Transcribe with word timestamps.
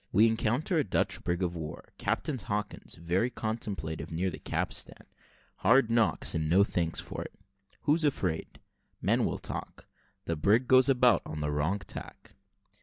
WE 0.11 0.25
ENCOUNTER 0.27 0.79
A 0.79 0.83
DUTCH 0.83 1.23
BRIG 1.23 1.43
OF 1.43 1.55
WAR 1.55 1.89
CAPTAIN 1.99 2.39
HAWKINS 2.39 2.95
VERY 2.95 3.29
CONTEMPLATIVE 3.29 4.09
NEAR 4.11 4.31
THE 4.31 4.39
CAPSTAN 4.39 5.05
HARD 5.57 5.91
KNOCKS, 5.91 6.33
AND 6.33 6.49
NO 6.49 6.63
THANKS 6.63 6.99
FOR 7.01 7.21
IT 7.21 7.35
WHO'S 7.81 8.03
AFRAID? 8.05 8.59
MEN 8.99 9.25
WILL 9.25 9.37
TALK 9.37 9.87
THE 10.25 10.35
BRIG 10.35 10.67
GOES 10.67 10.89
ABOUT 10.89 11.21
ON 11.27 11.41
THE 11.41 11.51
WRONG 11.51 11.79
TACK. 11.85 12.33